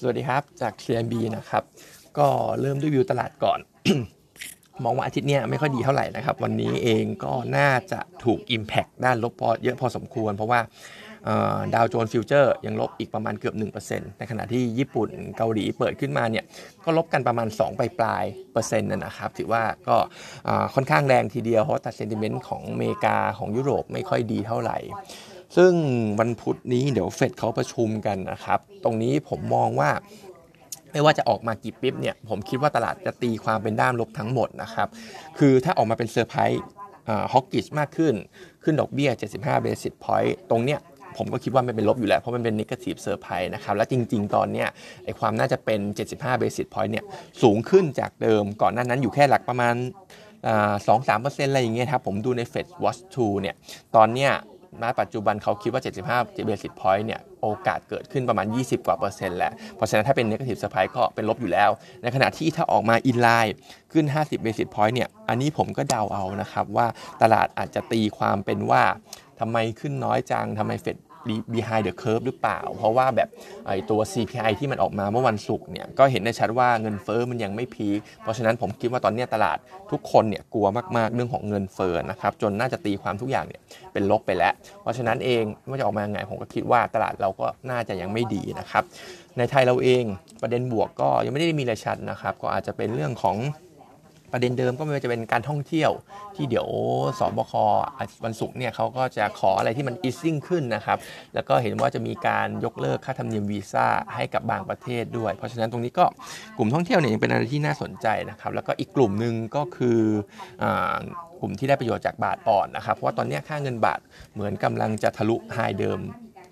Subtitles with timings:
[0.00, 1.62] สวัสดีครับ จาก CIMB นะครับ
[2.18, 2.28] ก็
[2.60, 3.58] เริ่มด้วยวิวตลาดก่อน
[4.84, 10.60] มองว่าอาทิตย์นี้ไม่ค่อยดีเท่าไหร่นะครับ วันนี้เองก็น่าจะถูก Impact ด้านลบพอเยอะพอสมควร เพราะว่า
[11.74, 13.54] ดาวโจนส์ future ยังลบอีกประมาณเกือบ
[13.86, 16.44] 1%ในขณะที่ญี่ปุ่นเกาหลีเปิดขึ้นมาเนี่ย
[16.84, 19.96] ก็ลบกันประมาณ 2 ปลายปลายเปอร์เซ็นต์นะครับ ถือว่าก็
[20.74, 24.78] ค่อนข้างแรงทีเดียว เพราะตัด sentiment ของอเมริกาของยุโรปไม่ค่อยดีเท่าไหร่
[25.56, 25.72] ซึ่ง
[26.20, 29.90] วันพุธนี้เดี๋ยวเฟดเขาประชุมกันนะครับ ตรงนี้ผมมองว่า
[30.92, 34.88] ไม่ว่าจะออกมากี่ bip เนี่ย ผมคิดว่าตลาดจะตีความเป็นด้านลบทั้งหมดนะครับ
[35.38, 38.14] คือถ้าออกมาเป็น surprise hawkish มากขึ้น
[38.62, 40.80] ขึ้นดอกเบี้ย 75 basis point ตรงเนี้ย
[41.16, 44.68] ผมก็คิดว่ามันเป็นลบอยู่แล้ว เพราะมันเป็น negative surprise นะครับ และจริง ๆ ตอนเนี้ย
[45.04, 47.04] ไอความน่าจะเป็น 75 basis point เนี่ย
[47.42, 49.74] สูงขึ้นจากเดิม ก่อนหน้านั้นอยู่แค่หลักประมาณ
[50.88, 53.54] สองสามเปอร์เซ็นต์อะไรอย่างเงี้ยครับ ผมดูใน Fed Watch 2เนี่ย
[53.96, 54.32] ตอนเนี้ย
[54.82, 61.70] ณปัจจุบันเขาคิดว่า 75 basis point เนี่ยโอกาสเกิดขึ้นประมาณ 20 กว่าเปอร์เซ็นต์แหละ เพราะฉะนั้นถ้าเป็น negative surprise ก็เป็นลบอยู่แล้ว
[62.02, 63.54] ในขณะที่ถ้าออกมา inline
[63.92, 66.86] ขึ้น 50 basis point เนี่ย อันนี้ผมก็เดาเอานะครับว่า
[67.22, 68.82] ตลาดอาจจะตีความเป็นว่า
[69.40, 70.96] ทำไมขึ้นน้อยจังทำไมเฟด
[71.54, 73.28] behind the curve หรือเปล่า เพราะว่าแบบ
[73.66, 79.58] ไอตัว CPI ที่มันออกมาเมื่อวันศุกร์เนี่ยก็เห็นได้ชัดว่าเงินเฟ้อมันยังไม่ peak เพราะฉะนั้นผมคิดว่าตอนนี้ตลาด
[79.90, 80.66] ทุกคนเนี่ยกลัว
[80.96, 83.60] มากๆเรื่องของเงินเฟ้อนะครับจนน่าจะตีความทุกอย่างเนี่ย
[83.92, 88.84] เป็นลบไปแล้ว เพราะฉะนั้นเองไม่ว่าจะออกมาไงผมก็คิดว่าตลาดเราก็น่าจะยังไม่ดีนะครับ
[89.38, 90.04] ในไทยเราเอง
[90.42, 93.36] ประเด็นบวกก็ยังไม่ได้มีอะไรชัดนะครับก็อาจจะเป็นเรื่องของ
[94.32, 95.90] ประเด็นเดิมก็ไม่ว่าจะเป็นการท่องเที่ยว
[96.36, 96.68] ที่เดี๋ยว
[97.18, 97.52] สบค
[98.24, 100.98] วันศุกร์เนี่ยเขาก็จะขออะไรที่มันอีซิ่งขึ้นนะครับ
[101.34, 106.04] แล้วก็เห็นว่าจะมีการยกเลิกค่าธรรมเนียมวีซ่าให้กับบางประเทศด้วย เพราะฉะนั้นตรงนี้ก็
[106.56, 110.00] กลุ่มท่องเที่ยวเนี่ยยังเป็นอะไรที่น่าสนใจนะครับแล้วก็อีกกลุ่มหนึ่งก็คือ
[111.40, 114.00] กลุ่มที่ได้ประโยชน์จากบาทอ่อนนะครับเพราะว่าตอนนี้ค่าเงินบาท
[114.34, 116.00] เหมือนกำลังจะทะลุไฮเดิม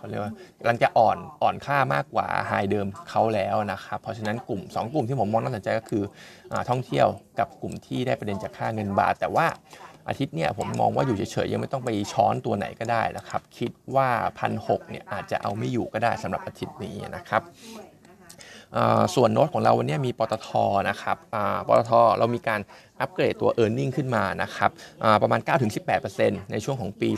[0.00, 6.02] เขาเรียกว่ากำลังจะอ่อนอ่อนค่ามากกว่าไฮเดิมเขาแล้วนะครับ เพราะฉะนั้นกลุ่ม 2 กลุ่มที่ผมมองน่าสนใจก็คือ
[6.52, 7.06] อท่องเที่ยว
[7.38, 9.46] กับกลุ่มที่ได้ประเด็นจากค่าเงินบาท แต่ว่า
[10.08, 14.08] อาทิตย์เนี่ยผมมองว่าอยู่เฉยๆยังไม่ต้องไปช้อนตัวไหนก็ได้นะครับ คิดว่า
[14.38, 17.42] พันหเนี่ยอาจจะเอาไม่อยู่ก็ได้สำหรับอาทิตย์นี้นะครับ
[19.14, 20.48] ส่วนโน้ตของเราวันนี้มีปตท
[20.88, 21.16] นะครับ
[21.66, 22.60] ปตทเรามีการ
[23.00, 24.70] อัปเกรดตัว e a r n i n g ขึ้นมานะครับ
[25.22, 25.40] ประมาณ
[25.96, 27.08] 9-18%ในช่วงของปี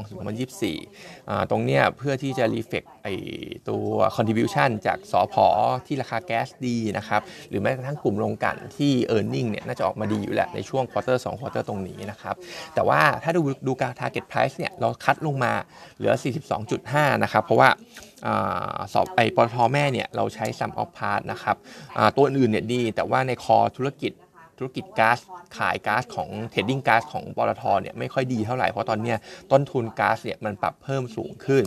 [0.00, 3.08] 2022-2024 ตรงเนี้ยเพื่อที่จะ reflect ไอ
[3.68, 5.46] ตัว contribution จากสอพอ
[5.86, 12.34] ที่ราคาแก๊สดีนะครับ หรือแม้กระทั่งกลุ่มโรงกันที่ e a r n i n g เนี่ยน่าจะออกมาดีอยู่แหละในช่วง quarter 2 quarter ตรงนี้นะครับ
[12.74, 15.52] แต่ว่าถ้าดูดูการ target price เนี่ยเราคัดลงมา
[15.96, 16.14] เหลือ
[16.68, 17.68] 42.5 นะครับ เพราะว่า
[18.92, 21.56] ของไอปตทแม่เนี่ยเราใช้ sum of part นะครับ
[22.16, 24.12] ตัวอื่นเนี่ยดี แต่ว่าใน core ธุรกิจ
[24.58, 25.18] ธุรกิจก๊าซ
[25.58, 29.14] ขายก๊าซของ trading ก๊าซของปตทเนี่ยไม่ค่อยดีเท่าไหร่เพราะตอนนี้
[29.52, 31.64] ต้นทุนก๊าซเนี่ยมันปรับเพิ่มสูงขึ้น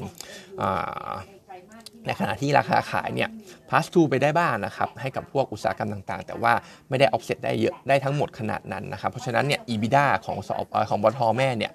[2.05, 3.29] ในขณะที่ราคาขายเนี่ย
[3.69, 6.53] pass through ไปได้บ้างนะครับ ให้กับพวกอุตสาหกรรมต่างๆ แต่ว่า
[6.89, 11.71] ไม่ได้ออฟเซ็ตได้เยอะได้ทั้งหมดขนาดนั้นนะครับ เพราะฉะนั้นเนี่ย EBITDA ของสอบของบทแม่เนี่ย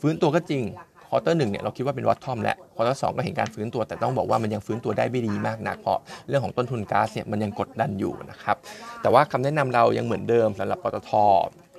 [0.00, 0.64] ฟื้นตัวก็จริง
[1.08, 5.98] quarter หนึ่งเนี่ยเราคิดว่าเป็น bottom และควอเตอร์สก็เห็นการฟื้นตัว แต่ต้องบอกว่ามันยังฟื้นตัวได้ไม่ดีมากนักเพราะ
[6.28, 8.56] เรื่องของต้นทุนก๊าซเนี่ยมันยังกดดันอยู่นะครับ
[9.02, 11.12] แต่ว่าคำแนะนำเรายังเหมือนเดิมสำหรับปตท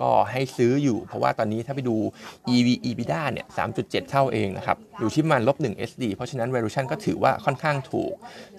[0.02, 1.96] ก็ให้ซื้ออยู่ เพราะว่าตอนนี้ถ้าไปดู
[2.56, 3.48] EV EBITDA เนี่ย
[3.80, 8.14] 3.7 เท่าเองนะครับ อยู่ที่มันลบ1 SD เพราะฉะนั้น valuation ก็ถือว่าค่อนข้างถูก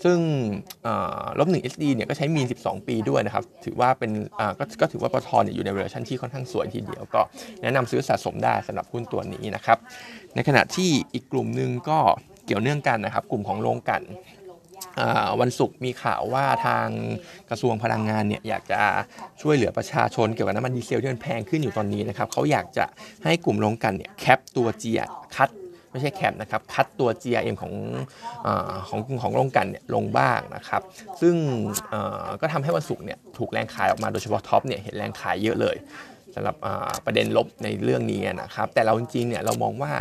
[0.04, 0.18] ซึ่ง
[1.38, 4.10] ลบ1 SD เนี่ยก็ใช้ mean 12 ปีด้วยนะครับ ถือว่าเป็น
[4.58, 7.20] ก็ก็ถือว่าปตทเนี่ยอยู่ใน valuation ที่ค่อนข้างสวยทีเดียว ก็
[7.62, 9.78] แนะนำซื้อสะสมได้สำหรับหุ้นตัวนี้นะครับ
[10.34, 11.98] ในขณะที่อีกกลุ่มหนึ่งก็
[12.46, 14.02] เกี่ยวเนื่องกันนะครับ กลุ่มของโรงกลั่น
[15.40, 16.88] วันศุกร์มีข่าวว่าทาง
[17.50, 18.80] กระทรวงพลังงานเนี่ยอยากจะ
[19.42, 22.84] ช่วยเหลือประชาชนเกี่ยวกับน้ำมันดีเซลที่มันแพงขึ้นอยู่ตอนนี้นะครับเขาอยากจะ
[23.24, 25.02] ให้กลุ่มโรงกลั่นเนี่ย cap ตัวเจีย
[25.36, 25.50] cut
[25.90, 27.72] ไม่ใช่ cap นะครับ cut ตัว GRM ของ
[28.46, 28.48] อ
[28.88, 30.82] ของของโรงกลั่นเนี่ยลงบ้างนะครับ
[31.20, 31.34] ซึ่ง
[32.40, 35.76] ก็ทำให้วันศุกร์เนี่ยถูกแรงขายออกมาโดยเฉพาะ TOP เนี่ยเห็นแรงขายเยอะเลย
[36.34, 36.56] สำหรับ
[37.06, 39.92] ประเด็นลบในเรื่องนี้นะครับ แต่เราจริงๆเนี่ยเรามองว่า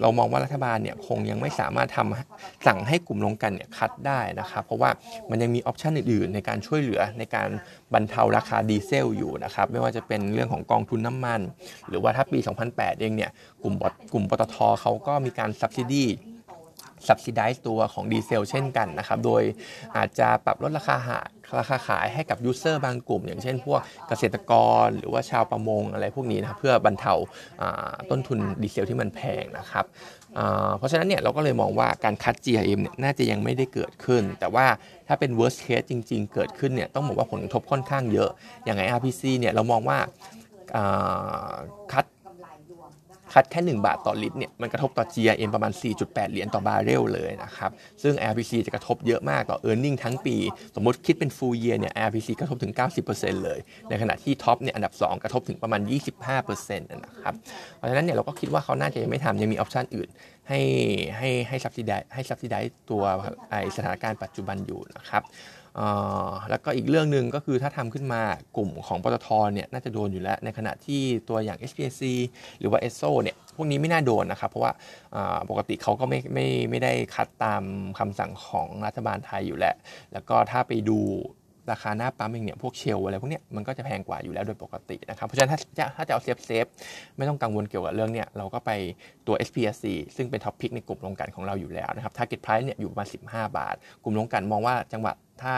[0.00, 4.90] เรามองว่ารัฐบาลเนี่ยคงยังไม่สามารถทำสั่งให้กลุ่มโรงกลั่นเนี่ย cut ได้นะครับเพราะว่า
[5.30, 7.48] มันยังมี option อื่นๆ ในการช่วยเหลือในการ
[7.94, 11.40] บรรเทาราคาดีเซลอยู่นะครับไม่ว่าจะเป็นเรื่องของกองทุนน้ำมัน
[11.88, 12.38] หรือว่าถ้าปี
[12.70, 13.30] 2008 เองเนี่ย
[13.62, 13.74] กลุ่ม
[14.12, 16.04] กลุ่มปตทเขาก็มีการส ubsidy
[17.08, 19.42] subsidize ตัวของดีเซลเช่นกันนะครับ โดย
[19.96, 21.20] อาจจะปรับลดราคาหา
[21.60, 24.52] ราคาขายให้กับยูเซอร์บางกลุ่ม อย่างเช่นพวกเกษตรก
[24.84, 27.14] รหรือว่าชาวประมงอะไรพวกนี้นะครับเพื่อบรรเทา
[28.10, 29.84] ต้นทุนดีเซลที่มันแพงนะครับ
[30.78, 34.66] เพราะฉะนั้นเนี่ยเราก็เลยมองว่าการคัด GRM เนี่ยน่าจะยังไม่ได้เกิดขึ้น แต่ว่า
[35.08, 38.30] ถ้าเป็น worst case จริง ๆ เกิดขึ้นเนี่ยต้องบอกว่าผลกระทบค่อนข้างเยอะ
[38.64, 39.98] อย่างไง RPC เนี่ยเรามองว่า
[41.92, 42.06] คัด
[43.32, 47.70] คัดแค่ 1 บาทต่อลิตรเนี่ยมันกระทบต่อ GRM ประมาณ 4.8 เหรียญต่อบาร์เรลเลยนะครับ
[48.02, 50.36] ซึ่ง IRPC จะกระทบเยอะมากต่อ e a r n i n g ทั้งปี
[50.74, 52.72] สมมติคิดเป็น full year เนี่ย IRPC กระทบถึง
[53.08, 53.58] 90%เลย
[53.88, 55.80] ในขณะที่ TOP เนี่ยอันดับ 2 กระทบถึงประมาณ
[56.30, 57.34] 25%นะครับ
[57.76, 60.08] เพราะฉะนั้นเนี่ยเราก็คิดว่าเขาน่าจะยังไม่ทำยังมี option อื่น
[60.48, 60.60] ให้
[61.18, 63.02] ให้ให้ subsidize ให้ subsidize ตัว
[63.50, 65.22] ไอสถานการณ์ปัจจุบันอยู่นะครับ
[66.50, 68.22] แล้วก็อีกเรื่องหนึ่งก็คือถ้าทำขึ้นมา
[68.56, 72.02] กลุ่มของปตทเนี่ยน่าจะโดนอยู่แล้ว ในขณะที่ตัวอย่าง SPRC
[72.58, 74.72] หรือว่า ESSO เนี่ยพวกนี้ไม่น่าโดนนะครับ เพราะว่า
[75.50, 77.62] ปกติเขาก็ไม่ไม่ไม่ได้ cut ตาม
[77.98, 79.74] คำสั่งของรัฐบาลไทยอยู่แล้ว
[80.12, 81.00] แล้วก็ถ้าไปดู
[81.70, 86.66] ราคาหน้าปั๊มเองเนี่ยพวกเชลล์อะไรพวกเนี้ยมันก็จะแพงกว่าอยู่แล้วโดยปกตินะครับ เพราะฉะนั้นถ้าจะถ้าจะเอา safe safe
[87.16, 88.70] ไม่ต้องกังวลเกี่ยวกับเรื่องเนี่ยเราก็ไป
[89.26, 89.86] ตัว SPRC
[90.16, 95.12] ซึ่งเป็น top pick ในกลุ่มโรงกลั่นของเราอยู่แล้วนะครับ Target Price เนี่ยอยู่ประมาณ 15 บาท กลุ่มโรงกลั่นมองว่าจังหวะ
[95.42, 95.54] ถ้า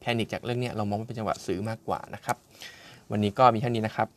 [0.00, 2.36] panic จากเรื่องเนี้ยเรามองว่าเป็นจังหวะซื้อมากกว่านะครับ
[3.10, 4.08] วันนี้ก็มีเท่านี้นะครับ